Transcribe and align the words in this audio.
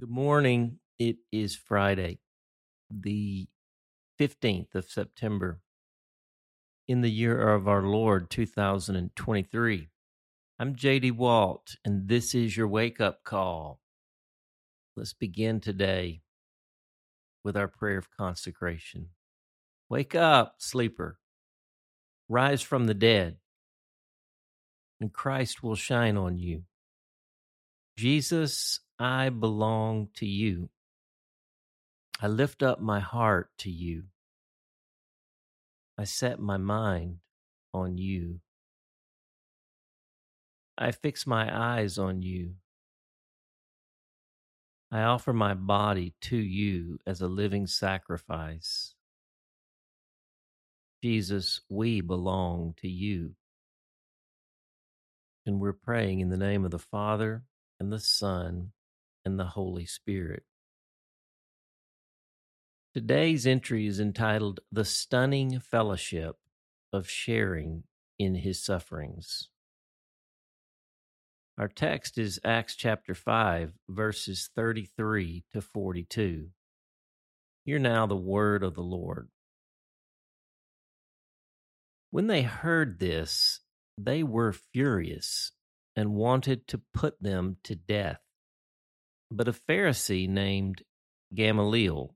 Good 0.00 0.10
morning. 0.10 0.78
It 1.00 1.16
is 1.32 1.56
Friday, 1.56 2.20
the 2.88 3.48
15th 4.20 4.76
of 4.76 4.88
September, 4.88 5.60
in 6.86 7.00
the 7.00 7.10
year 7.10 7.48
of 7.48 7.66
our 7.66 7.82
Lord 7.82 8.30
2023. 8.30 9.88
I'm 10.56 10.76
JD 10.76 11.16
Walt, 11.16 11.74
and 11.84 12.06
this 12.06 12.32
is 12.32 12.56
your 12.56 12.68
wake 12.68 13.00
up 13.00 13.24
call. 13.24 13.80
Let's 14.94 15.14
begin 15.14 15.58
today 15.58 16.20
with 17.42 17.56
our 17.56 17.66
prayer 17.66 17.98
of 17.98 18.08
consecration. 18.08 19.08
Wake 19.88 20.14
up, 20.14 20.54
sleeper. 20.58 21.18
Rise 22.28 22.62
from 22.62 22.86
the 22.86 22.94
dead, 22.94 23.38
and 25.00 25.12
Christ 25.12 25.60
will 25.60 25.74
shine 25.74 26.16
on 26.16 26.38
you. 26.38 26.62
Jesus, 27.96 28.78
I 28.98 29.28
belong 29.28 30.08
to 30.14 30.26
you. 30.26 30.70
I 32.20 32.26
lift 32.26 32.64
up 32.64 32.80
my 32.80 32.98
heart 32.98 33.50
to 33.58 33.70
you. 33.70 34.04
I 35.96 36.04
set 36.04 36.40
my 36.40 36.56
mind 36.56 37.18
on 37.72 37.96
you. 37.96 38.40
I 40.76 40.90
fix 40.90 41.26
my 41.26 41.48
eyes 41.52 41.96
on 41.96 42.22
you. 42.22 42.54
I 44.90 45.02
offer 45.02 45.32
my 45.32 45.54
body 45.54 46.14
to 46.22 46.36
you 46.36 46.98
as 47.06 47.20
a 47.20 47.28
living 47.28 47.66
sacrifice. 47.66 48.94
Jesus, 51.02 51.60
we 51.68 52.00
belong 52.00 52.74
to 52.78 52.88
you. 52.88 53.34
And 55.46 55.60
we're 55.60 55.72
praying 55.72 56.20
in 56.20 56.30
the 56.30 56.36
name 56.36 56.64
of 56.64 56.72
the 56.72 56.78
Father 56.78 57.44
and 57.78 57.92
the 57.92 58.00
Son 58.00 58.72
and 59.28 59.38
the 59.38 59.44
Holy 59.44 59.84
Spirit. 59.84 60.42
Today's 62.94 63.46
entry 63.46 63.86
is 63.86 64.00
entitled 64.00 64.60
The 64.72 64.86
Stunning 64.86 65.60
Fellowship 65.60 66.36
of 66.94 67.10
Sharing 67.10 67.82
in 68.18 68.36
His 68.36 68.64
Sufferings. 68.64 69.50
Our 71.58 71.68
text 71.68 72.16
is 72.16 72.40
Acts 72.42 72.74
chapter 72.74 73.14
5, 73.14 73.74
verses 73.90 74.48
33 74.56 75.44
to 75.52 75.60
42. 75.60 76.48
Hear 77.66 77.78
now 77.78 78.06
the 78.06 78.16
word 78.16 78.62
of 78.62 78.74
the 78.74 78.80
Lord. 78.80 79.28
When 82.10 82.28
they 82.28 82.42
heard 82.42 82.98
this, 82.98 83.60
they 83.98 84.22
were 84.22 84.54
furious 84.54 85.52
and 85.94 86.14
wanted 86.14 86.66
to 86.68 86.80
put 86.94 87.22
them 87.22 87.58
to 87.64 87.74
death. 87.74 88.20
But 89.30 89.48
a 89.48 89.52
Pharisee 89.52 90.28
named 90.28 90.82
Gamaliel, 91.34 92.14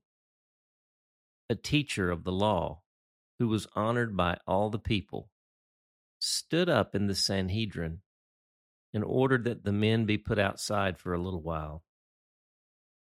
a 1.49 1.55
teacher 1.55 2.09
of 2.09 2.23
the 2.23 2.31
law, 2.31 2.81
who 3.39 3.47
was 3.47 3.67
honored 3.75 4.17
by 4.17 4.37
all 4.47 4.69
the 4.69 4.79
people, 4.79 5.29
stood 6.19 6.69
up 6.69 6.95
in 6.95 7.07
the 7.07 7.15
Sanhedrin 7.15 8.01
and 8.93 9.03
ordered 9.03 9.43
that 9.43 9.63
the 9.63 9.71
men 9.71 10.05
be 10.05 10.17
put 10.17 10.39
outside 10.39 10.97
for 10.97 11.13
a 11.13 11.21
little 11.21 11.41
while. 11.41 11.83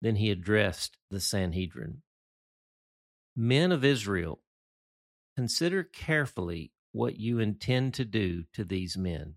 Then 0.00 0.16
he 0.16 0.30
addressed 0.30 0.96
the 1.10 1.20
Sanhedrin 1.20 2.02
Men 3.34 3.72
of 3.72 3.82
Israel, 3.82 4.40
consider 5.36 5.82
carefully 5.82 6.72
what 6.92 7.16
you 7.16 7.38
intend 7.38 7.94
to 7.94 8.04
do 8.04 8.44
to 8.52 8.62
these 8.62 8.96
men. 8.98 9.36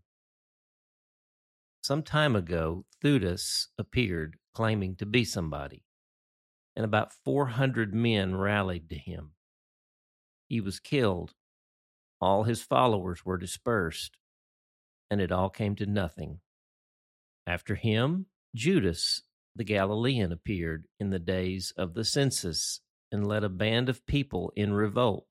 Some 1.85 2.01
time 2.01 2.35
ago, 2.35 2.85
Theudas 3.03 3.67
appeared 3.77 4.39
claiming 4.55 4.95
to 4.95 5.05
be 5.05 5.23
somebody, 5.23 5.83
and 6.75 6.83
about 6.83 7.13
400 7.13 7.93
men 7.93 8.35
rallied 8.35 8.89
to 8.89 8.95
him. 8.95 9.33
He 10.47 10.59
was 10.59 10.79
killed, 10.79 11.35
all 12.19 12.45
his 12.45 12.63
followers 12.63 13.23
were 13.23 13.37
dispersed, 13.37 14.17
and 15.11 15.21
it 15.21 15.31
all 15.31 15.51
came 15.51 15.75
to 15.75 15.85
nothing. 15.85 16.39
After 17.45 17.75
him, 17.75 18.25
Judas 18.55 19.21
the 19.55 19.63
Galilean 19.63 20.31
appeared 20.31 20.87
in 20.99 21.11
the 21.11 21.19
days 21.19 21.71
of 21.77 21.93
the 21.93 22.03
census 22.03 22.81
and 23.11 23.27
led 23.27 23.43
a 23.43 23.47
band 23.47 23.89
of 23.89 24.07
people 24.07 24.51
in 24.55 24.73
revolt. 24.73 25.27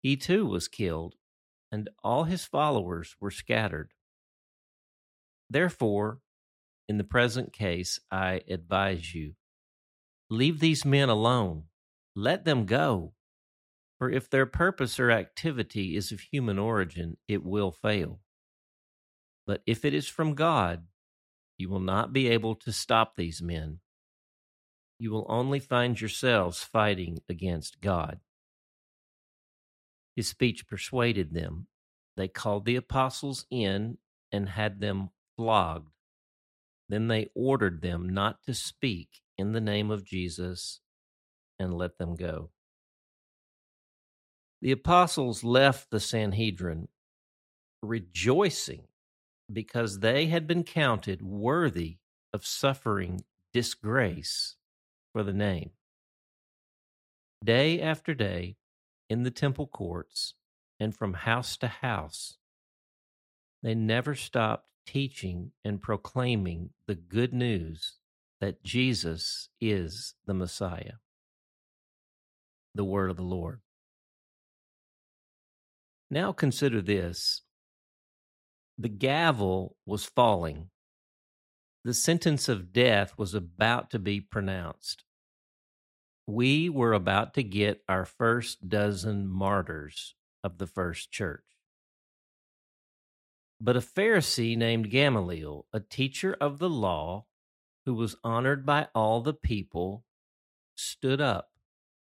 He 0.00 0.16
too 0.16 0.46
was 0.46 0.66
killed, 0.66 1.16
and 1.70 1.90
all 2.02 2.24
his 2.24 2.46
followers 2.46 3.16
were 3.20 3.30
scattered. 3.30 3.92
Therefore, 5.54 6.18
in 6.88 6.98
the 6.98 7.04
present 7.04 7.52
case, 7.52 8.00
I 8.10 8.40
advise 8.48 9.14
you 9.14 9.34
leave 10.28 10.58
these 10.58 10.84
men 10.84 11.08
alone, 11.08 11.66
let 12.16 12.44
them 12.44 12.66
go. 12.66 13.12
For 14.00 14.10
if 14.10 14.28
their 14.28 14.46
purpose 14.46 14.98
or 14.98 15.12
activity 15.12 15.94
is 15.94 16.10
of 16.10 16.18
human 16.18 16.58
origin, 16.58 17.18
it 17.28 17.44
will 17.44 17.70
fail. 17.70 18.18
But 19.46 19.62
if 19.64 19.84
it 19.84 19.94
is 19.94 20.08
from 20.08 20.34
God, 20.34 20.88
you 21.56 21.68
will 21.68 21.78
not 21.78 22.12
be 22.12 22.26
able 22.26 22.56
to 22.56 22.72
stop 22.72 23.14
these 23.14 23.40
men. 23.40 23.78
You 24.98 25.12
will 25.12 25.26
only 25.28 25.60
find 25.60 26.00
yourselves 26.00 26.64
fighting 26.64 27.20
against 27.28 27.80
God. 27.80 28.18
His 30.16 30.26
speech 30.26 30.66
persuaded 30.66 31.32
them. 31.32 31.68
They 32.16 32.26
called 32.26 32.64
the 32.64 32.74
apostles 32.74 33.46
in 33.52 33.98
and 34.32 34.48
had 34.48 34.80
them 34.80 35.10
flogged. 35.36 35.90
Then 36.88 37.08
they 37.08 37.30
ordered 37.34 37.82
them 37.82 38.08
not 38.08 38.42
to 38.46 38.54
speak 38.54 39.20
in 39.38 39.52
the 39.52 39.60
name 39.60 39.90
of 39.90 40.04
Jesus 40.04 40.80
and 41.58 41.74
let 41.74 41.98
them 41.98 42.14
go. 42.14 42.50
The 44.60 44.72
apostles 44.72 45.44
left 45.44 45.90
the 45.90 46.00
Sanhedrin 46.00 46.88
rejoicing 47.82 48.88
because 49.52 49.98
they 49.98 50.26
had 50.26 50.46
been 50.46 50.64
counted 50.64 51.22
worthy 51.22 51.98
of 52.32 52.46
suffering 52.46 53.24
disgrace 53.52 54.56
for 55.12 55.22
the 55.22 55.32
name. 55.32 55.70
Day 57.44 57.80
after 57.80 58.14
day, 58.14 58.56
in 59.10 59.22
the 59.22 59.30
temple 59.30 59.66
courts 59.66 60.34
and 60.80 60.96
from 60.96 61.12
house 61.12 61.56
to 61.58 61.68
house, 61.68 62.38
they 63.62 63.74
never 63.74 64.14
stopped 64.14 64.66
teaching 64.86 65.52
and 65.64 65.80
proclaiming 65.80 66.70
the 66.86 66.94
good 66.94 67.32
news 67.32 67.94
that 68.40 68.62
Jesus 68.62 69.48
is 69.60 70.14
the 70.26 70.34
Messiah. 70.34 70.94
The 72.74 72.84
word 72.84 73.10
of 73.10 73.16
the 73.16 73.22
Lord. 73.22 73.60
Now 76.10 76.32
consider 76.32 76.80
this 76.82 77.42
the 78.76 78.88
gavel 78.88 79.76
was 79.86 80.04
falling. 80.04 80.70
The 81.84 81.94
sentence 81.94 82.48
of 82.48 82.72
death 82.72 83.14
was 83.16 83.34
about 83.34 83.90
to 83.90 83.98
be 83.98 84.20
pronounced. 84.20 85.04
We 86.26 86.68
were 86.68 86.92
about 86.92 87.34
to 87.34 87.42
get 87.42 87.82
our 87.88 88.04
first 88.04 88.68
dozen 88.68 89.28
martyrs 89.28 90.14
of 90.42 90.58
the 90.58 90.66
first 90.66 91.10
church. 91.10 91.44
But 93.60 93.76
a 93.76 93.80
Pharisee 93.80 94.56
named 94.56 94.90
Gamaliel, 94.90 95.66
a 95.72 95.80
teacher 95.80 96.36
of 96.40 96.58
the 96.58 96.68
law, 96.68 97.26
who 97.86 97.94
was 97.94 98.16
honored 98.24 98.66
by 98.66 98.88
all 98.94 99.20
the 99.20 99.34
people, 99.34 100.04
stood 100.76 101.20
up 101.20 101.50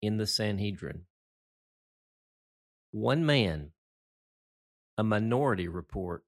in 0.00 0.16
the 0.16 0.26
Sanhedrin. 0.26 1.06
One 2.90 3.24
man, 3.24 3.72
a 4.98 5.04
minority 5.04 5.68
report, 5.68 6.24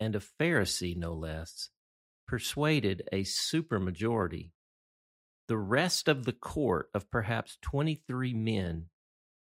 and 0.00 0.14
a 0.14 0.20
Pharisee 0.20 0.96
no 0.96 1.12
less, 1.12 1.70
persuaded 2.26 3.08
a 3.12 3.22
supermajority, 3.22 4.50
the 5.48 5.58
rest 5.58 6.08
of 6.08 6.24
the 6.24 6.32
court 6.32 6.90
of 6.92 7.10
perhaps 7.10 7.58
23 7.62 8.34
men, 8.34 8.86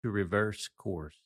to 0.03 0.11
reverse 0.11 0.69
course. 0.69 1.26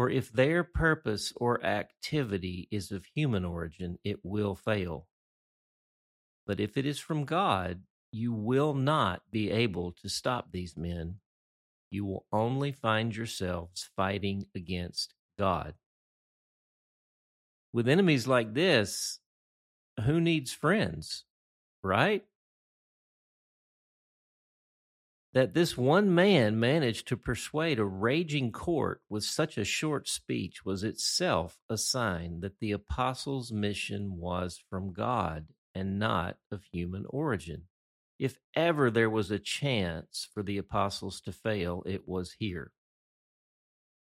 For 0.00 0.08
if 0.08 0.32
their 0.32 0.64
purpose 0.64 1.30
or 1.36 1.62
activity 1.62 2.68
is 2.70 2.90
of 2.90 3.04
human 3.14 3.44
origin, 3.44 3.98
it 4.02 4.20
will 4.22 4.54
fail. 4.54 5.06
But 6.46 6.58
if 6.58 6.78
it 6.78 6.86
is 6.86 6.98
from 6.98 7.26
God, 7.26 7.82
you 8.10 8.32
will 8.32 8.72
not 8.72 9.20
be 9.30 9.50
able 9.50 9.92
to 10.00 10.08
stop 10.08 10.52
these 10.52 10.74
men. 10.74 11.16
You 11.90 12.06
will 12.06 12.24
only 12.32 12.72
find 12.72 13.14
yourselves 13.14 13.90
fighting 13.94 14.46
against 14.54 15.12
God. 15.38 15.74
With 17.70 17.86
enemies 17.86 18.26
like 18.26 18.54
this, 18.54 19.18
who 20.06 20.18
needs 20.18 20.50
friends, 20.50 21.24
right? 21.82 22.24
That 25.32 25.54
this 25.54 25.76
one 25.76 26.12
man 26.12 26.58
managed 26.58 27.06
to 27.08 27.16
persuade 27.16 27.78
a 27.78 27.84
raging 27.84 28.50
court 28.50 29.00
with 29.08 29.22
such 29.22 29.56
a 29.56 29.64
short 29.64 30.08
speech 30.08 30.64
was 30.64 30.82
itself 30.82 31.58
a 31.68 31.78
sign 31.78 32.40
that 32.40 32.58
the 32.58 32.72
apostles' 32.72 33.52
mission 33.52 34.16
was 34.16 34.60
from 34.68 34.92
God 34.92 35.46
and 35.74 35.98
not 35.98 36.36
of 36.50 36.64
human 36.72 37.04
origin. 37.08 37.62
If 38.18 38.38
ever 38.54 38.90
there 38.90 39.08
was 39.08 39.30
a 39.30 39.38
chance 39.38 40.28
for 40.34 40.42
the 40.42 40.58
apostles 40.58 41.20
to 41.22 41.32
fail, 41.32 41.82
it 41.86 42.08
was 42.08 42.34
here. 42.38 42.72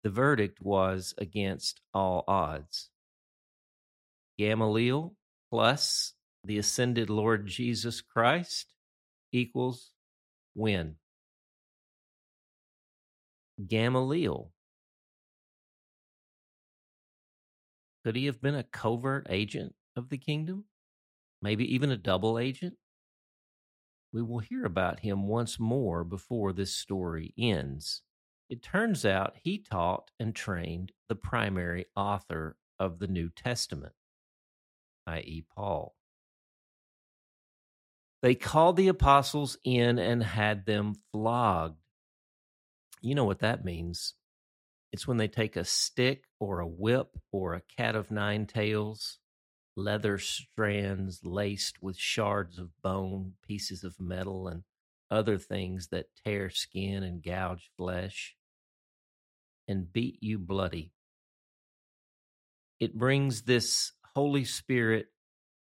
The 0.03 0.09
verdict 0.09 0.59
was 0.59 1.13
against 1.19 1.81
all 1.93 2.23
odds. 2.27 2.89
Gamaliel 4.39 5.15
plus 5.51 6.13
the 6.43 6.57
ascended 6.57 7.11
Lord 7.11 7.45
Jesus 7.45 8.01
Christ 8.01 8.73
equals 9.31 9.91
win. 10.55 10.95
Gamaliel. 13.67 14.51
Could 18.03 18.15
he 18.15 18.25
have 18.25 18.41
been 18.41 18.55
a 18.55 18.63
covert 18.63 19.27
agent 19.29 19.75
of 19.95 20.09
the 20.09 20.17
kingdom? 20.17 20.65
Maybe 21.41 21.73
even 21.73 21.91
a 21.91 21.97
double 21.97 22.39
agent? 22.39 22.75
We 24.13 24.21
will 24.21 24.39
hear 24.39 24.65
about 24.65 25.01
him 25.01 25.27
once 25.27 25.59
more 25.59 26.03
before 26.03 26.51
this 26.53 26.75
story 26.75 27.33
ends. 27.37 28.01
It 28.49 28.61
turns 28.61 29.05
out 29.05 29.37
he 29.43 29.59
taught 29.59 30.11
and 30.19 30.35
trained 30.35 30.91
the 31.07 31.15
primary 31.15 31.85
author 31.95 32.57
of 32.79 32.99
the 32.99 33.07
New 33.07 33.29
Testament, 33.29 33.93
i.e., 35.07 35.45
Paul. 35.55 35.95
They 38.21 38.35
called 38.35 38.75
the 38.75 38.89
apostles 38.89 39.57
in 39.63 39.97
and 39.97 40.21
had 40.21 40.65
them 40.65 40.95
flogged. 41.11 41.80
You 43.01 43.15
know 43.15 43.25
what 43.25 43.39
that 43.39 43.65
means. 43.65 44.13
It's 44.91 45.07
when 45.07 45.17
they 45.17 45.27
take 45.27 45.55
a 45.55 45.63
stick 45.63 46.25
or 46.39 46.59
a 46.59 46.67
whip 46.67 47.17
or 47.31 47.53
a 47.53 47.63
cat 47.77 47.95
of 47.95 48.11
nine 48.11 48.45
tails, 48.45 49.19
leather 49.75 50.17
strands 50.17 51.21
laced 51.23 51.81
with 51.81 51.97
shards 51.97 52.59
of 52.59 52.69
bone, 52.81 53.33
pieces 53.47 53.83
of 53.83 53.99
metal, 53.99 54.47
and 54.47 54.63
other 55.09 55.37
things 55.37 55.87
that 55.87 56.07
tear 56.25 56.49
skin 56.49 57.03
and 57.03 57.23
gouge 57.23 57.71
flesh, 57.77 58.35
and 59.67 59.91
beat 59.91 60.17
you 60.21 60.37
bloody. 60.37 60.91
It 62.79 62.97
brings 62.97 63.43
this 63.43 63.93
Holy 64.15 64.43
Spirit 64.43 65.07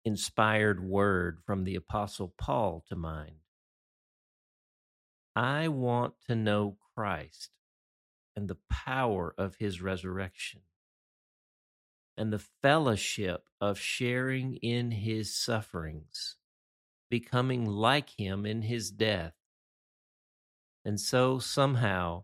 inspired 0.06 0.84
word 0.84 1.40
from 1.46 1.66
the 1.66 1.76
Apostle 1.76 2.34
Paul 2.38 2.84
to 2.90 2.96
mind. 2.96 3.38
I 5.38 5.68
want 5.68 6.16
to 6.26 6.36
know 6.36 6.78
Christ 6.96 7.52
and 8.36 8.48
the 8.48 8.58
power 8.72 9.36
of 9.38 9.58
his 9.58 9.84
resurrection 9.84 10.62
and 12.18 12.34
the 12.34 12.44
fellowship 12.64 13.44
of 13.62 13.78
sharing 13.78 14.56
in 14.56 14.90
his 14.90 15.36
sufferings, 15.36 16.38
becoming 17.12 17.66
like 17.66 18.10
him 18.18 18.48
in 18.48 18.64
his 18.64 18.90
death, 18.90 19.36
and 20.84 21.00
so 21.00 21.38
somehow 21.38 22.24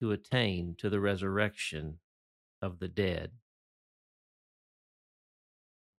to 0.00 0.10
attain 0.10 0.76
to 0.78 0.88
the 0.88 1.00
resurrection 1.00 1.98
of 2.62 2.78
the 2.78 2.88
dead. 2.88 3.32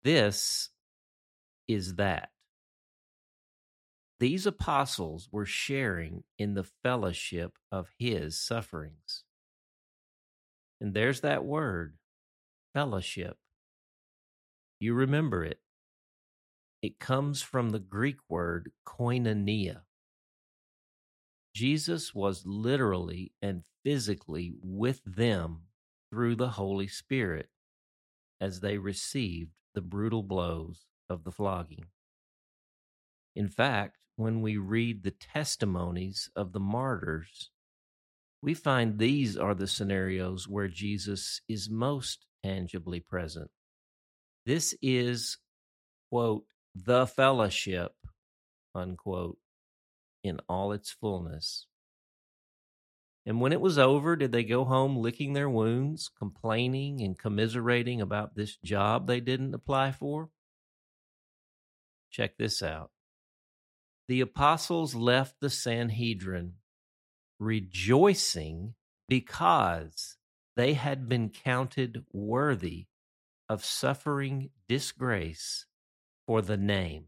This 0.03 0.71
is 1.69 1.97
that. 1.97 2.31
These 4.21 4.47
apostles 4.47 5.29
were 5.33 5.47
sharing 5.47 6.23
in 6.39 6.55
the 6.55 6.65
fellowship 6.83 7.59
of 7.73 7.89
his 7.99 8.41
sufferings. 8.41 9.25
And 10.81 10.95
there's 10.95 11.21
that 11.23 11.45
word, 11.45 11.97
fellowship. 12.73 13.37
You 14.79 14.95
remember 14.95 15.45
it. 15.45 15.59
It 16.83 16.99
comes 16.99 17.43
from 17.43 17.71
the 17.71 17.79
Greek 17.79 18.19
word 18.29 18.71
koinonia. 18.87 19.81
Jesus 21.55 22.15
was 22.15 22.45
literally 22.45 23.33
and 23.41 23.63
physically 23.85 24.55
with 24.63 25.01
them 25.05 25.63
through 26.11 26.37
the 26.37 26.51
Holy 26.51 26.89
Spirit 26.89 27.49
as 28.41 28.61
they 28.61 28.79
received 28.79 29.53
the 29.75 29.81
brutal 29.81 30.23
blows 30.23 30.87
of 31.09 31.25
the 31.25 31.33
flogging. 31.33 31.87
In 33.35 33.49
fact, 33.49 33.97
when 34.17 34.43
we 34.43 34.57
read 34.57 35.03
the 35.03 35.11
testimonies 35.11 36.31
of 36.37 36.53
the 36.53 36.61
martyrs, 36.61 37.51
we 38.43 38.55
find 38.55 38.99
these 38.99 39.37
are 39.37 39.55
the 39.55 39.67
scenarios 39.67 40.47
where 40.49 40.69
Jesus 40.69 41.41
is 41.49 41.71
most 41.71 42.27
tangibly 42.45 43.01
present. 43.01 43.51
This 44.47 44.75
is, 44.83 45.39
quote, 46.11 46.45
the 46.75 47.07
fellowship, 47.07 47.93
unquote, 48.75 49.39
in 50.23 50.41
all 50.49 50.73
its 50.73 50.91
fullness. 50.91 51.67
And 53.27 53.41
when 53.41 53.53
it 53.53 53.61
was 53.61 53.79
over, 53.79 54.17
did 54.17 54.33
they 54.33 54.45
go 54.45 54.65
home 54.65 54.99
licking 54.99 55.33
their 55.33 55.49
wounds, 55.49 56.11
complaining 56.19 57.01
and 57.01 57.19
commiserating 57.19 58.03
about 58.03 58.35
this 58.35 58.59
job 58.63 59.07
they 59.07 59.21
didn't 59.21 59.55
apply 59.55 59.93
for? 59.93 60.29
Check 62.11 62.37
this 62.37 62.63
out. 62.63 62.91
The 64.09 64.21
apostles 64.21 64.95
left 64.95 65.41
the 65.41 65.51
Sanhedrin 65.51 66.55
rejoicing 67.39 68.75
because 69.09 70.17
they 70.57 70.75
had 70.75 71.09
been 71.09 71.31
counted 71.31 72.05
worthy 72.13 72.87
of 73.49 73.65
suffering 73.65 74.51
disgrace 74.69 75.67
for 76.27 76.43
the 76.43 76.57
name. 76.57 77.07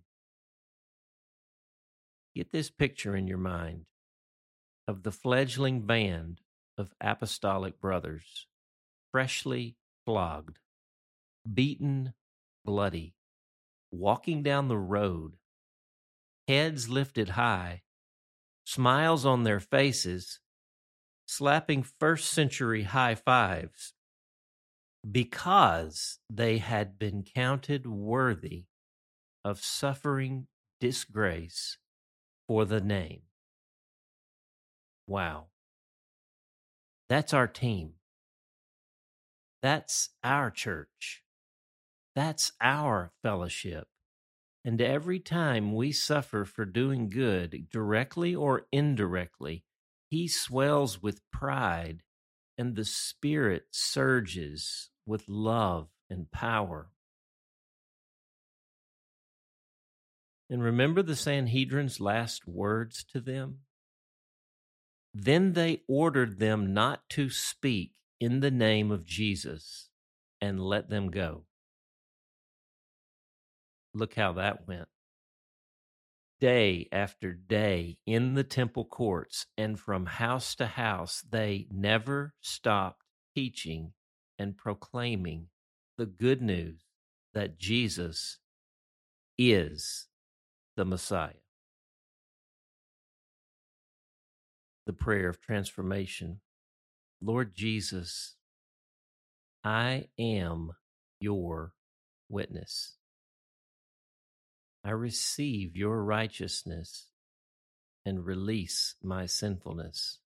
Get 2.34 2.52
this 2.52 2.70
picture 2.70 3.16
in 3.16 3.26
your 3.26 3.38
mind 3.38 3.86
of 4.86 5.02
the 5.02 5.12
fledgling 5.12 5.86
band 5.86 6.40
of 6.76 6.92
apostolic 7.00 7.80
brothers, 7.80 8.46
freshly 9.10 9.76
flogged, 10.04 10.58
beaten 11.52 12.12
bloody, 12.64 13.14
walking 13.90 14.42
down 14.42 14.68
the 14.68 14.76
road, 14.76 15.36
heads 16.48 16.88
lifted 16.88 17.30
high, 17.30 17.82
smiles 18.64 19.26
on 19.26 19.44
their 19.44 19.60
faces, 19.60 20.40
slapping 21.26 21.82
first 21.82 22.30
century 22.30 22.84
high 22.84 23.14
fives 23.14 23.94
because 25.10 26.18
they 26.28 26.58
had 26.58 26.98
been 26.98 27.22
counted 27.22 27.86
worthy 27.86 28.64
of 29.44 29.62
suffering 29.62 30.46
disgrace 30.80 31.78
for 32.48 32.64
the 32.64 32.80
name. 32.80 33.22
Wow. 35.06 35.46
That's 37.08 37.32
our 37.32 37.46
team. 37.46 37.94
That's 39.62 40.10
our 40.24 40.50
church. 40.50 41.22
That's 42.14 42.52
our 42.60 43.12
fellowship. 43.22 43.86
And 44.66 44.80
every 44.80 45.20
time 45.20 45.76
we 45.76 45.92
suffer 45.92 46.44
for 46.44 46.64
doing 46.64 47.08
good, 47.08 47.68
directly 47.70 48.34
or 48.34 48.66
indirectly, 48.72 49.62
he 50.10 50.26
swells 50.26 51.00
with 51.00 51.30
pride 51.30 52.02
and 52.58 52.74
the 52.74 52.84
spirit 52.84 53.66
surges 53.70 54.90
with 55.06 55.28
love 55.28 55.86
and 56.10 56.28
power. 56.32 56.90
And 60.50 60.60
remember 60.60 61.00
the 61.00 61.14
Sanhedrin's 61.14 62.00
last 62.00 62.48
words 62.48 63.04
to 63.12 63.20
them? 63.20 63.60
Then 65.14 65.52
they 65.52 65.82
ordered 65.86 66.40
them 66.40 66.74
not 66.74 67.08
to 67.10 67.30
speak 67.30 67.92
in 68.18 68.40
the 68.40 68.50
name 68.50 68.90
of 68.90 69.06
Jesus 69.06 69.90
and 70.40 70.58
let 70.60 70.90
them 70.90 71.12
go. 71.12 71.44
Look 73.96 74.14
how 74.14 74.34
that 74.34 74.68
went. 74.68 74.88
Day 76.38 76.86
after 76.92 77.32
day 77.32 77.96
in 78.04 78.34
the 78.34 78.44
temple 78.44 78.84
courts 78.84 79.46
and 79.56 79.80
from 79.80 80.04
house 80.04 80.54
to 80.56 80.66
house, 80.66 81.24
they 81.26 81.66
never 81.70 82.34
stopped 82.42 83.04
teaching 83.34 83.94
and 84.38 84.54
proclaiming 84.54 85.46
the 85.96 86.04
good 86.04 86.42
news 86.42 86.82
that 87.32 87.58
Jesus 87.58 88.38
is 89.38 90.08
the 90.76 90.84
Messiah. 90.84 91.32
The 94.84 94.92
prayer 94.92 95.30
of 95.30 95.40
transformation. 95.40 96.40
Lord 97.22 97.54
Jesus, 97.54 98.36
I 99.64 100.08
am 100.18 100.72
your 101.18 101.72
witness. 102.28 102.95
I 104.86 104.90
receive 104.90 105.76
your 105.76 106.04
righteousness 106.04 107.08
and 108.04 108.24
release 108.24 108.94
my 109.02 109.26
sinfulness. 109.26 110.20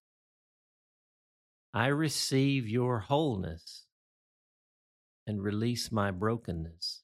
I 1.72 1.86
receive 1.86 2.68
your 2.68 2.98
wholeness 2.98 3.86
and 5.26 5.42
release 5.42 5.90
my 5.90 6.10
brokenness. 6.10 7.00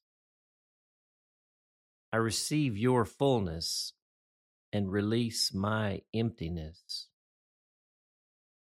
I 2.12 2.18
receive 2.18 2.76
your 2.76 3.06
fullness 3.06 3.94
and 4.70 4.92
release 4.92 5.54
my 5.54 6.02
emptiness. 6.12 7.06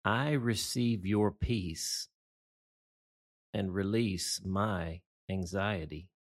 I 0.05 0.33
receive 0.33 1.07
your 1.07 1.31
peace 1.31 2.09
and 3.55 3.73
release 3.73 4.43
my 4.45 5.01
anxiety. 5.31 6.12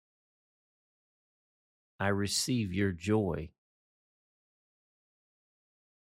I 2.03 2.09
receive 2.09 2.73
your 2.73 2.91
joy 2.91 3.51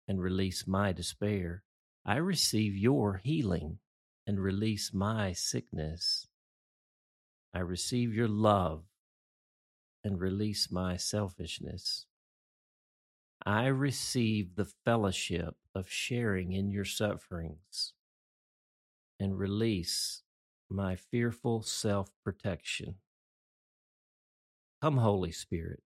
and 0.08 0.20
release 0.20 0.66
my 0.66 0.90
despair. 0.90 1.62
I 2.04 2.16
receive 2.16 2.76
your 2.76 3.20
healing 3.22 3.78
and 4.26 4.40
release 4.40 4.92
my 4.92 5.32
sickness. 5.32 6.26
I 7.54 7.60
receive 7.60 8.12
your 8.12 8.26
love 8.26 8.82
and 10.02 10.20
release 10.20 10.72
my 10.72 10.96
selfishness. 10.96 12.06
I 13.46 13.66
receive 13.66 14.56
the 14.56 14.72
fellowship 14.84 15.54
of 15.72 15.88
sharing 15.88 16.50
in 16.50 16.72
your 16.72 16.84
sufferings 16.84 17.92
and 19.20 19.38
release 19.38 20.22
my 20.68 20.96
fearful 20.96 21.62
self 21.62 22.10
protection. 22.24 22.96
Come, 24.82 24.96
Holy 24.96 25.30
Spirit, 25.30 25.80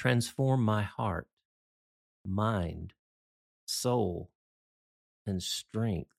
transform 0.00 0.64
my 0.64 0.80
heart, 0.80 1.26
mind, 2.26 2.94
soul, 3.66 4.30
and 5.26 5.42
strength 5.42 6.14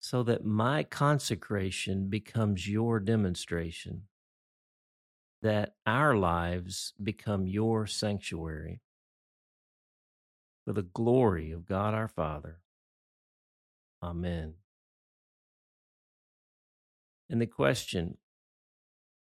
so 0.00 0.22
that 0.22 0.42
my 0.42 0.82
consecration 0.82 2.08
becomes 2.08 2.66
your 2.66 2.98
demonstration 2.98 4.04
that 5.42 5.74
our 5.84 6.16
lives 6.16 6.94
become 7.02 7.46
your 7.46 7.86
sanctuary 7.86 8.80
for 10.64 10.72
the 10.72 10.80
glory 10.80 11.52
of 11.52 11.66
God 11.66 11.92
our 11.92 12.08
Father. 12.08 12.60
Amen. 14.02 14.54
And 17.28 17.38
the 17.38 17.46
question 17.46 18.16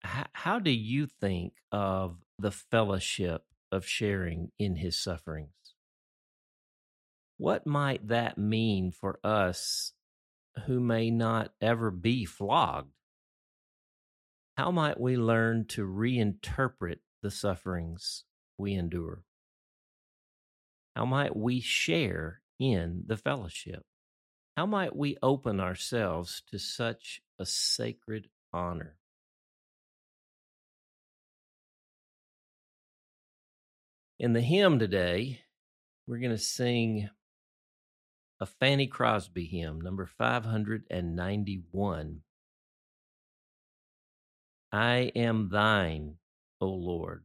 how, 0.01 0.59
do 0.59 0.71
you 0.71 1.07
think 1.07 1.55
of 1.73 2.15
the 2.39 2.51
fellowship 2.51 3.43
of 3.71 3.85
sharing 3.85 4.51
in 4.57 4.75
his 4.75 4.97
sufferings? 4.97 5.51
What 7.37 7.65
might 7.65 8.07
that 8.09 8.37
mean 8.37 8.91
for 8.91 9.19
us 9.23 9.93
who 10.65 10.79
may 10.79 11.09
not 11.09 11.51
ever 11.61 11.91
be 11.91 12.25
flogged? 12.25 12.91
How 14.57 14.71
might 14.71 14.99
we 14.99 15.15
learn 15.15 15.65
to 15.67 15.85
reinterpret 15.85 16.99
the 17.21 17.31
sufferings 17.31 18.25
we 18.57 18.73
endure? 18.73 19.23
How 20.95 21.05
might 21.05 21.33
we 21.33 21.61
share 21.61 22.41
in 22.59 23.03
the 23.07 23.15
fellowship? 23.15 23.85
How 24.57 24.65
might 24.65 24.93
we 24.93 25.15
open 25.23 25.61
ourselves 25.61 26.43
to 26.51 26.59
such 26.59 27.21
a 27.39 27.45
sacred 27.45 28.27
honor? 28.51 28.98
In 34.19 34.33
the 34.33 34.41
hymn 34.41 34.79
today, 34.79 35.39
we're 36.05 36.17
going 36.17 36.31
to 36.31 36.37
sing 36.37 37.09
a 38.41 38.45
Fanny 38.45 38.85
Crosby 38.85 39.45
hymn, 39.45 39.79
number 39.79 40.05
591. 40.05 42.21
I 44.73 45.11
am 45.15 45.47
thine, 45.49 46.17
O 46.59 46.67
Lord. 46.67 47.23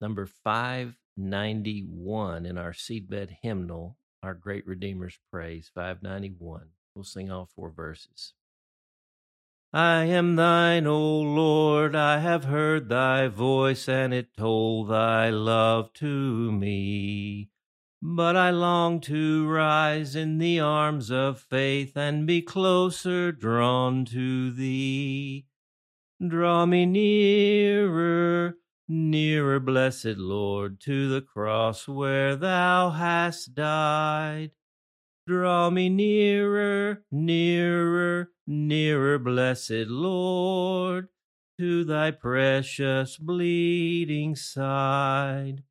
Number 0.00 0.26
591 0.26 2.46
in 2.46 2.56
our 2.56 2.72
seedbed 2.72 3.38
hymnal, 3.42 3.96
our 4.22 4.34
great 4.34 4.64
Redeemer's 4.64 5.18
Praise, 5.32 5.68
591. 5.74 6.68
We'll 6.94 7.02
sing 7.02 7.32
all 7.32 7.46
four 7.46 7.70
verses. 7.70 8.34
I 9.72 10.04
am 10.04 10.36
thine, 10.36 10.86
O 10.86 11.20
Lord, 11.20 11.94
I 11.94 12.20
have 12.20 12.44
heard 12.44 12.88
thy 12.88 13.28
voice, 13.28 13.86
and 13.86 14.14
it 14.14 14.34
told 14.34 14.88
thy 14.88 15.28
love 15.28 15.92
to 15.94 16.50
me. 16.50 17.50
But 18.00 18.34
I 18.34 18.50
long 18.50 19.00
to 19.02 19.46
rise 19.46 20.16
in 20.16 20.38
the 20.38 20.60
arms 20.60 21.10
of 21.10 21.40
faith 21.40 21.96
and 21.96 22.26
be 22.26 22.40
closer 22.40 23.30
drawn 23.30 24.06
to 24.06 24.50
thee. 24.52 25.46
Draw 26.26 26.64
me 26.64 26.86
nearer, 26.86 28.54
nearer, 28.88 29.60
blessed 29.60 30.16
Lord, 30.16 30.80
to 30.80 31.10
the 31.10 31.20
cross 31.20 31.86
where 31.86 32.36
thou 32.36 32.90
hast 32.90 33.54
died. 33.54 34.52
Draw 35.28 35.68
me 35.68 35.90
nearer, 35.90 37.04
nearer, 37.12 38.30
nearer, 38.46 39.18
blessed 39.18 39.88
Lord, 39.88 41.08
to 41.58 41.84
thy 41.84 42.12
precious 42.12 43.18
bleeding 43.18 44.36
side. 44.36 45.64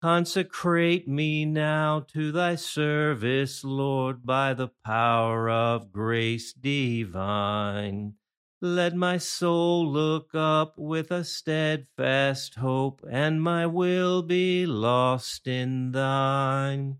Consecrate 0.00 1.08
me 1.08 1.44
now 1.44 2.06
to 2.12 2.30
thy 2.30 2.54
service, 2.54 3.64
Lord, 3.64 4.24
by 4.24 4.54
the 4.54 4.70
power 4.84 5.50
of 5.50 5.90
grace 5.90 6.52
divine. 6.52 8.14
Let 8.60 8.94
my 8.94 9.16
soul 9.16 9.90
look 9.90 10.36
up 10.36 10.78
with 10.78 11.10
a 11.10 11.24
steadfast 11.24 12.54
hope, 12.54 13.04
and 13.10 13.42
my 13.42 13.66
will 13.66 14.22
be 14.22 14.66
lost 14.66 15.48
in 15.48 15.90
thine. 15.90 16.98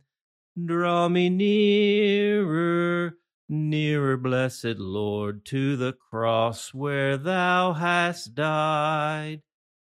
Draw 0.58 1.08
me 1.08 1.30
nearer, 1.30 3.14
nearer, 3.48 4.16
blessed 4.16 4.78
Lord, 4.78 5.44
to 5.46 5.76
the 5.76 5.92
cross 5.92 6.74
where 6.74 7.16
thou 7.16 7.72
hast 7.72 8.34
died. 8.34 9.42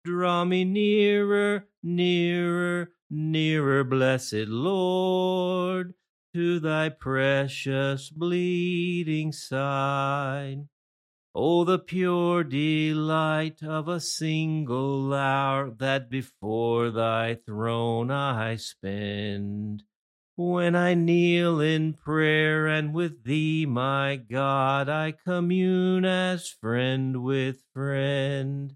Draw 0.05 0.45
me 0.45 0.65
nearer, 0.65 1.67
nearer, 1.83 2.91
nearer, 3.11 3.83
blessed 3.83 4.47
Lord, 4.47 5.95
to 6.35 6.61
thy 6.61 6.89
precious 6.89 8.11
bleeding 8.11 9.33
side. 9.33 10.69
Oh, 11.35 11.65
the 11.65 11.81
pure 11.81 12.45
delight 12.45 13.61
of 13.65 13.89
a 13.89 13.99
single 13.99 15.13
hour 15.13 15.73
that 15.79 16.09
before 16.09 16.91
thy 16.91 17.39
throne 17.45 18.13
I 18.13 18.55
spend. 18.55 19.83
When 20.37 20.75
I 20.75 20.95
kneel 20.95 21.61
in 21.61 21.95
prayer 21.95 22.67
and 22.67 22.93
with 22.93 23.23
thee, 23.23 23.67
my 23.67 24.17
God, 24.17 24.89
I 24.89 25.13
commune 25.13 26.05
as 26.05 26.49
friend 26.49 27.23
with 27.23 27.63
friend. 27.73 28.75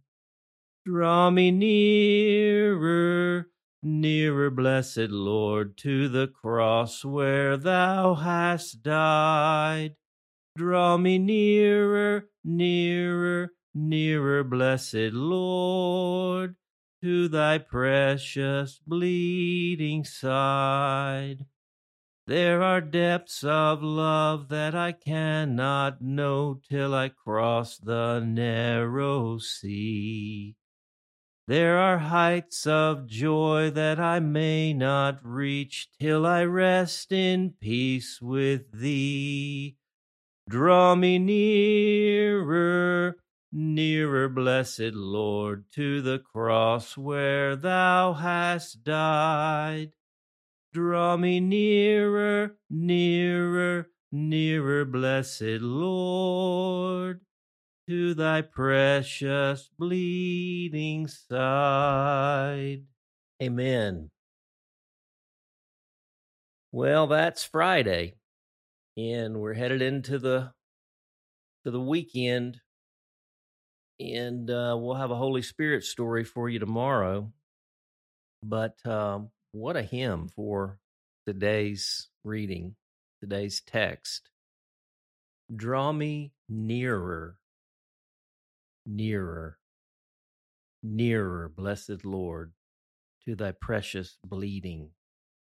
Draw 0.86 1.30
me 1.30 1.50
nearer, 1.50 3.48
nearer, 3.82 4.50
blessed 4.50 5.10
Lord, 5.10 5.76
to 5.78 6.08
the 6.08 6.28
cross 6.28 7.04
where 7.04 7.56
thou 7.56 8.14
hast 8.14 8.84
died. 8.84 9.96
Draw 10.56 10.98
me 10.98 11.18
nearer, 11.18 12.28
nearer, 12.44 13.50
nearer, 13.74 14.44
blessed 14.44 15.12
Lord, 15.12 16.54
to 17.02 17.28
thy 17.28 17.58
precious 17.58 18.80
bleeding 18.86 20.04
side. 20.04 21.46
There 22.26 22.62
are 22.62 22.80
depths 22.80 23.42
of 23.42 23.82
love 23.82 24.48
that 24.48 24.74
I 24.74 24.92
cannot 24.92 26.02
know 26.02 26.60
till 26.68 26.94
I 26.94 27.08
cross 27.08 27.78
the 27.78 28.20
narrow 28.20 29.38
sea. 29.38 30.56
There 31.46 31.78
are 31.78 31.96
heights 31.96 32.66
of 32.66 33.06
joy 33.06 33.70
that 33.70 33.98
I 33.98 34.20
may 34.20 34.74
not 34.74 35.20
reach 35.22 35.88
till 35.98 36.26
I 36.26 36.44
rest 36.44 37.10
in 37.10 37.54
peace 37.58 38.20
with 38.20 38.70
thee. 38.72 39.76
Draw 40.46 40.96
me 40.96 41.18
nearer, 41.18 43.16
nearer, 43.52 44.28
blessed 44.28 44.92
Lord, 44.94 45.64
to 45.74 46.02
the 46.02 46.18
cross 46.18 46.96
where 46.96 47.56
thou 47.56 48.14
hast 48.14 48.84
died. 48.84 49.92
Draw 50.72 51.16
me 51.16 51.40
nearer, 51.40 52.56
nearer, 52.68 53.88
nearer, 54.12 54.84
blessed 54.84 55.60
Lord, 55.60 57.20
to 57.88 58.14
thy 58.14 58.42
precious 58.42 59.70
bleeding 59.78 61.06
side. 61.06 62.84
Amen. 63.42 64.10
Well, 66.70 67.06
that's 67.06 67.44
Friday 67.44 68.14
and 68.98 69.40
we're 69.40 69.54
headed 69.54 69.80
into 69.80 70.18
the 70.18 70.52
to 71.64 71.70
the 71.70 71.80
weekend 71.80 72.60
and 74.00 74.50
uh, 74.50 74.76
we'll 74.78 74.94
have 74.96 75.10
a 75.10 75.16
holy 75.16 75.42
spirit 75.42 75.84
story 75.84 76.24
for 76.24 76.48
you 76.48 76.58
tomorrow 76.58 77.30
But 78.42 78.84
um, 78.86 79.30
what 79.52 79.76
a 79.76 79.82
hymn 79.82 80.28
for 80.28 80.78
today's 81.26 82.08
reading, 82.24 82.76
today's 83.20 83.60
text. 83.66 84.30
Draw 85.54 85.92
me 85.92 86.32
nearer, 86.48 87.38
nearer, 88.86 89.58
nearer, 90.82 91.48
blessed 91.48 92.04
Lord, 92.04 92.52
to 93.26 93.36
thy 93.36 93.52
precious 93.52 94.18
bleeding 94.24 94.90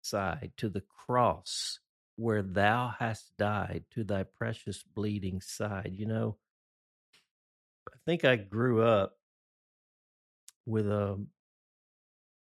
side, 0.04 0.54
to 0.58 0.70
the 0.70 0.84
cross 0.84 1.80
where 2.18 2.44
thou 2.44 2.94
hast 3.00 3.32
died, 3.38 3.86
to 3.94 4.04
thy 4.04 4.24
precious 4.24 4.84
bleeding 4.96 5.42
side. 5.42 5.92
You 5.94 6.08
know, 6.08 6.38
I 7.94 7.98
think 8.06 8.26
I 8.26 8.36
grew 8.36 8.82
up 8.84 9.14
with 10.66 10.88
a 10.88 11.14
um, 11.14 11.28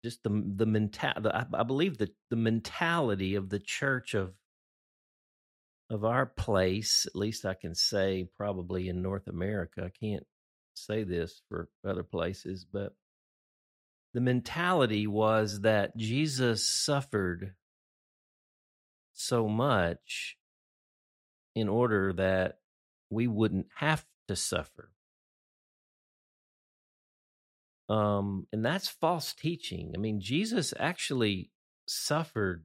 just 0.04 0.22
the 0.22 0.42
the 0.56 0.66
mental 0.66 1.10
I, 1.26 1.44
I 1.52 1.62
believe 1.62 1.98
that 1.98 2.14
the 2.30 2.36
mentality 2.36 3.34
of 3.34 3.48
the 3.50 3.58
church 3.58 4.14
of 4.14 4.32
of 5.90 6.04
our 6.04 6.26
place 6.26 7.06
at 7.06 7.16
least 7.16 7.44
i 7.44 7.54
can 7.54 7.74
say 7.74 8.28
probably 8.36 8.88
in 8.88 9.02
north 9.02 9.26
america 9.26 9.82
i 9.84 9.90
can't 9.90 10.24
say 10.74 11.02
this 11.02 11.42
for 11.48 11.68
other 11.86 12.02
places 12.04 12.64
but 12.70 12.94
the 14.14 14.20
mentality 14.20 15.06
was 15.06 15.60
that 15.60 15.96
jesus 15.96 16.66
suffered 16.66 17.54
so 19.12 19.48
much 19.48 20.36
in 21.54 21.68
order 21.68 22.12
that 22.12 22.58
we 23.10 23.26
wouldn't 23.26 23.66
have 23.76 24.06
to 24.28 24.36
suffer 24.36 24.90
um, 27.90 28.46
and 28.52 28.64
that's 28.64 28.88
false 28.88 29.34
teaching. 29.34 29.92
I 29.94 29.98
mean, 29.98 30.20
Jesus 30.20 30.72
actually 30.78 31.50
suffered 31.88 32.64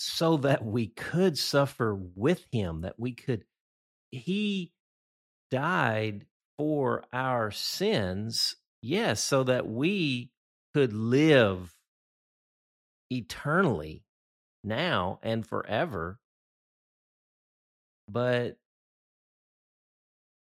so 0.00 0.38
that 0.38 0.64
we 0.64 0.88
could 0.88 1.38
suffer 1.38 1.94
with 1.94 2.44
him, 2.50 2.80
that 2.80 2.98
we 2.98 3.12
could, 3.12 3.44
he 4.10 4.72
died 5.52 6.26
for 6.58 7.04
our 7.12 7.52
sins, 7.52 8.56
yes, 8.82 9.22
so 9.22 9.44
that 9.44 9.68
we 9.68 10.30
could 10.74 10.92
live 10.92 11.72
eternally 13.10 14.02
now 14.64 15.20
and 15.22 15.46
forever. 15.46 16.18
But 18.10 18.56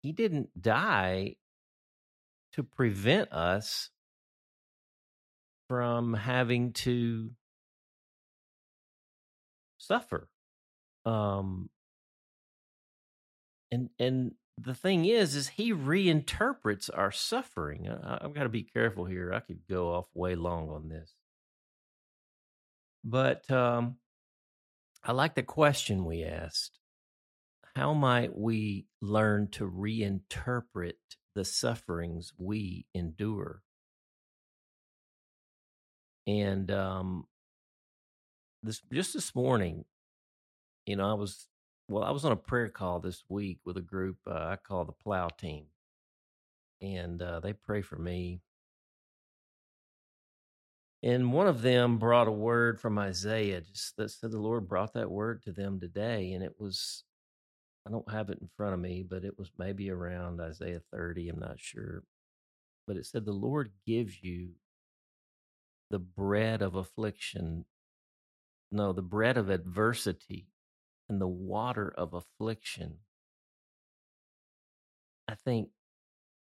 he 0.02 0.10
didn't 0.10 0.60
die 0.60 1.36
to 2.52 2.62
prevent 2.62 3.32
us 3.32 3.90
from 5.68 6.14
having 6.14 6.72
to 6.72 7.30
suffer. 9.78 10.28
Um, 11.04 11.70
and 13.70 13.88
and 13.98 14.32
the 14.58 14.74
thing 14.74 15.06
is, 15.06 15.34
is 15.34 15.48
he 15.48 15.72
reinterprets 15.72 16.90
our 16.92 17.10
suffering. 17.10 17.88
I, 17.88 18.18
I've 18.22 18.34
got 18.34 18.42
to 18.42 18.48
be 18.48 18.62
careful 18.62 19.06
here. 19.06 19.32
I 19.32 19.40
could 19.40 19.60
go 19.68 19.94
off 19.94 20.06
way 20.14 20.34
long 20.34 20.68
on 20.68 20.88
this, 20.88 21.14
but 23.02 23.50
um, 23.50 23.96
I 25.02 25.12
like 25.12 25.34
the 25.34 25.42
question 25.42 26.04
we 26.04 26.22
asked. 26.22 26.78
How 27.74 27.94
might 27.94 28.36
we 28.36 28.86
learn 29.00 29.48
to 29.52 29.68
reinterpret 29.68 30.92
the 31.34 31.44
sufferings 31.44 32.32
we 32.38 32.86
endure. 32.94 33.62
And 36.26 36.70
um, 36.70 37.26
this 38.62 38.80
just 38.92 39.14
this 39.14 39.34
morning, 39.34 39.84
you 40.86 40.96
know, 40.96 41.10
I 41.10 41.14
was 41.14 41.48
well, 41.88 42.04
I 42.04 42.10
was 42.10 42.24
on 42.24 42.32
a 42.32 42.36
prayer 42.36 42.68
call 42.68 43.00
this 43.00 43.24
week 43.28 43.58
with 43.64 43.76
a 43.76 43.82
group 43.82 44.18
uh, 44.26 44.34
I 44.34 44.56
call 44.56 44.84
the 44.84 44.92
Plow 44.92 45.28
Team, 45.28 45.66
and 46.80 47.20
uh, 47.20 47.40
they 47.40 47.52
pray 47.52 47.82
for 47.82 47.96
me. 47.96 48.40
And 51.04 51.32
one 51.32 51.48
of 51.48 51.62
them 51.62 51.98
brought 51.98 52.28
a 52.28 52.32
word 52.32 52.80
from 52.80 52.96
Isaiah, 52.96 53.60
just 53.60 53.96
that 53.96 54.10
said 54.10 54.30
the 54.30 54.38
Lord 54.38 54.68
brought 54.68 54.94
that 54.94 55.10
word 55.10 55.42
to 55.42 55.52
them 55.52 55.80
today, 55.80 56.32
and 56.32 56.44
it 56.44 56.54
was 56.60 57.02
I 57.86 57.90
don't 57.90 58.10
have 58.10 58.30
it 58.30 58.38
in 58.40 58.48
front 58.56 58.74
of 58.74 58.80
me, 58.80 59.04
but 59.08 59.24
it 59.24 59.38
was 59.38 59.50
maybe 59.58 59.90
around 59.90 60.40
Isaiah 60.40 60.82
30. 60.92 61.28
I'm 61.28 61.38
not 61.40 61.58
sure. 61.58 62.04
But 62.86 62.96
it 62.96 63.06
said, 63.06 63.24
The 63.24 63.32
Lord 63.32 63.72
gives 63.86 64.22
you 64.22 64.50
the 65.90 65.98
bread 65.98 66.62
of 66.62 66.74
affliction. 66.74 67.64
No, 68.70 68.92
the 68.92 69.02
bread 69.02 69.36
of 69.36 69.50
adversity 69.50 70.48
and 71.08 71.20
the 71.20 71.28
water 71.28 71.92
of 71.96 72.14
affliction. 72.14 72.98
I 75.28 75.34
think, 75.34 75.68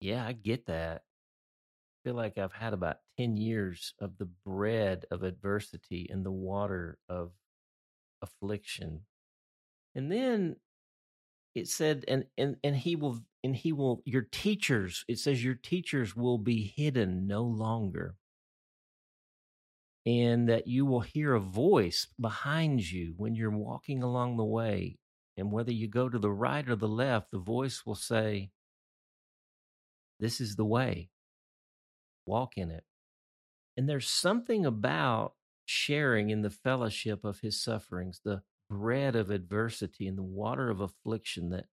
yeah, 0.01 0.25
I 0.25 0.33
get 0.33 0.66
that. 0.66 1.03
I 1.03 2.09
feel 2.09 2.14
like 2.14 2.38
I've 2.38 2.53
had 2.53 2.73
about 2.73 2.99
10 3.18 3.37
years 3.37 3.95
of 3.99 4.18
the 4.18 4.29
bread 4.47 5.07
of 5.11 5.23
adversity 5.23 6.09
and 6.11 6.25
the 6.25 6.33
water 6.33 6.99
of 7.09 7.33
affliction. 8.21 9.03
And 9.95 10.11
then 10.11 10.57
it 11.54 11.68
said 11.68 12.04
and 12.08 12.24
and 12.38 12.56
and 12.64 12.76
he 12.76 12.96
will 12.96 13.20
and 13.44 13.54
he 13.54 13.72
will 13.72 14.02
your 14.04 14.22
teachers 14.22 15.04
it 15.08 15.18
says 15.18 15.44
your 15.44 15.54
teachers 15.54 16.16
will 16.16 16.38
be 16.38 16.72
hidden 16.76 17.26
no 17.26 17.42
longer. 17.42 18.16
And 20.04 20.48
that 20.48 20.66
you 20.66 20.84
will 20.84 21.00
hear 21.00 21.34
a 21.34 21.40
voice 21.40 22.08
behind 22.20 22.90
you 22.90 23.14
when 23.16 23.36
you're 23.36 23.50
walking 23.50 24.02
along 24.02 24.36
the 24.36 24.44
way. 24.44 24.98
And 25.36 25.52
whether 25.52 25.72
you 25.72 25.86
go 25.86 26.08
to 26.08 26.18
the 26.18 26.30
right 26.30 26.68
or 26.68 26.74
the 26.74 26.88
left 26.88 27.30
the 27.30 27.38
voice 27.38 27.84
will 27.86 27.94
say 27.94 28.50
this 30.18 30.40
is 30.40 30.56
the 30.56 30.64
way. 30.64 31.10
Walk 32.26 32.56
in 32.56 32.70
it. 32.70 32.84
And 33.76 33.88
there's 33.88 34.08
something 34.08 34.66
about 34.66 35.34
sharing 35.64 36.30
in 36.30 36.42
the 36.42 36.50
fellowship 36.50 37.24
of 37.24 37.40
his 37.40 37.62
sufferings 37.62 38.20
the 38.24 38.42
bread 38.72 39.16
of 39.16 39.30
adversity 39.30 40.06
and 40.08 40.16
the 40.16 40.22
water 40.22 40.70
of 40.70 40.80
affliction 40.80 41.50
that 41.50 41.66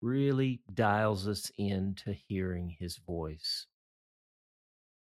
really 0.00 0.62
dials 0.72 1.28
us 1.28 1.50
in 1.58 1.94
to 1.94 2.14
hearing 2.28 2.74
his 2.78 2.96
voice 2.96 3.66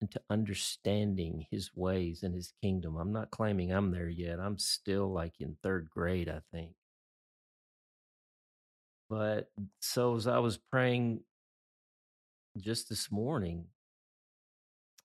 and 0.01 0.11
to 0.11 0.21
understanding 0.31 1.47
his 1.49 1.71
ways 1.77 2.25
and 2.25 2.35
his 2.35 2.53
kingdom. 2.61 2.97
I'm 2.97 3.13
not 3.13 3.31
claiming 3.31 3.71
I'm 3.71 3.93
there 3.93 4.09
yet. 4.09 4.41
I'm 4.41 4.59
still 4.59 5.13
like 5.13 5.35
in 5.39 5.57
third 5.63 5.89
grade, 5.91 6.29
I 6.29 6.41
think. 6.53 6.73
But 9.09 9.49
so 9.81 10.17
as 10.17 10.27
I 10.27 10.41
was 10.41 10.57
praying 10.57 11.21
just 12.59 12.89
this 12.89 13.13
morning, 13.13 13.67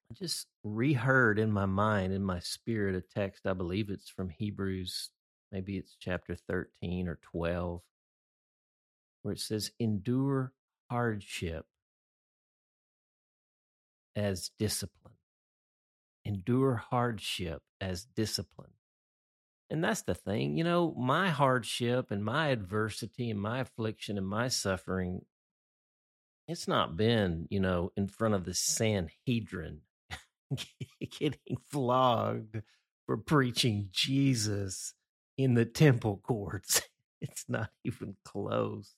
I 0.09 0.15
just 0.15 0.47
reheard 0.63 1.37
in 1.37 1.51
my 1.51 1.65
mind, 1.65 2.13
in 2.13 2.23
my 2.23 2.39
spirit, 2.39 2.95
a 2.95 3.01
text. 3.01 3.45
I 3.45 3.53
believe 3.53 3.89
it's 3.91 4.09
from 4.09 4.29
Hebrews 4.29 5.11
maybe 5.51 5.77
it's 5.77 5.95
chapter 5.99 6.35
13 6.35 7.07
or 7.07 7.19
12, 7.31 7.81
where 9.21 9.33
it 9.33 9.39
says, 9.39 9.71
endure 9.79 10.53
hardship 10.89 11.65
as 14.15 14.51
discipline. 14.57 15.13
Endure 16.25 16.75
hardship 16.75 17.61
as 17.79 18.05
discipline. 18.05 18.71
And 19.69 19.83
that's 19.83 20.03
the 20.03 20.15
thing, 20.15 20.57
you 20.57 20.63
know, 20.63 20.93
my 20.97 21.29
hardship 21.29 22.09
and 22.09 22.23
my 22.23 22.47
adversity 22.47 23.29
and 23.29 23.39
my 23.39 23.59
affliction 23.59 24.17
and 24.17 24.27
my 24.27 24.47
suffering, 24.47 25.25
it's 26.47 26.69
not 26.69 26.95
been, 26.95 27.47
you 27.49 27.59
know, 27.59 27.91
in 27.97 28.07
front 28.07 28.33
of 28.33 28.45
the 28.45 28.53
Sanhedrin 28.53 29.81
getting 31.19 31.57
flogged 31.69 32.61
for 33.05 33.17
preaching 33.17 33.89
Jesus 33.91 34.93
in 35.37 35.53
the 35.53 35.65
temple 35.65 36.19
courts. 36.23 36.81
It's 37.19 37.45
not 37.49 37.71
even 37.83 38.15
close. 38.23 38.93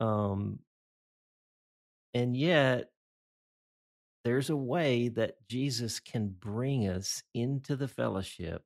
Um, 0.00 0.60
and 2.14 2.34
yet, 2.34 2.88
there's 4.24 4.48
a 4.48 4.56
way 4.56 5.08
that 5.08 5.34
Jesus 5.50 6.00
can 6.00 6.28
bring 6.28 6.88
us 6.88 7.22
into 7.34 7.76
the 7.76 7.88
fellowship 7.88 8.62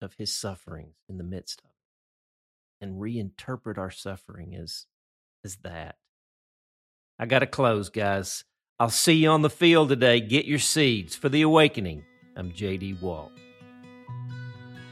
of 0.00 0.14
his 0.14 0.34
sufferings 0.34 0.96
in 1.08 1.18
the 1.18 1.24
midst 1.24 1.60
of 1.60 1.70
it 1.70 2.84
and 2.84 3.00
reinterpret 3.00 3.78
our 3.78 3.92
suffering 3.92 4.56
as, 4.56 4.86
as 5.44 5.56
that. 5.62 5.98
I 7.18 7.26
got 7.26 7.38
to 7.38 7.46
close, 7.46 7.90
guys. 7.90 8.44
I'll 8.80 8.90
see 8.90 9.14
you 9.14 9.30
on 9.30 9.42
the 9.42 9.50
field 9.50 9.88
today. 9.88 10.20
Get 10.20 10.46
your 10.46 10.58
seeds 10.58 11.14
for 11.14 11.28
the 11.28 11.42
awakening. 11.42 12.04
I'm 12.36 12.50
JD 12.50 13.00
Walt. 13.00 13.30